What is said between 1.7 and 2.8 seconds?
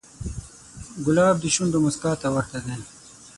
موسکا ته ورته دی.